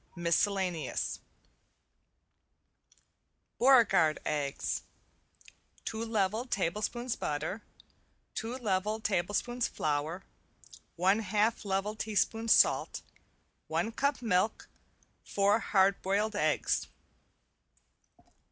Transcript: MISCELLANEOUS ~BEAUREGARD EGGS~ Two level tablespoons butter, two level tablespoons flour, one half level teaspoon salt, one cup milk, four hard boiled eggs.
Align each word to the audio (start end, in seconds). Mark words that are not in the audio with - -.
MISCELLANEOUS 0.15 1.19
~BEAUREGARD 3.59 4.17
EGGS~ 4.25 4.81
Two 5.85 6.03
level 6.03 6.45
tablespoons 6.47 7.15
butter, 7.15 7.61
two 8.33 8.55
level 8.57 8.99
tablespoons 8.99 9.67
flour, 9.67 10.23
one 10.95 11.19
half 11.19 11.63
level 11.63 11.95
teaspoon 11.95 12.47
salt, 12.47 13.03
one 13.67 13.91
cup 13.91 14.23
milk, 14.23 14.67
four 15.23 15.59
hard 15.59 16.01
boiled 16.01 16.35
eggs. 16.35 16.87